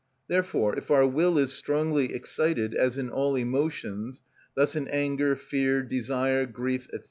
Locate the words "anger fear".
4.87-5.83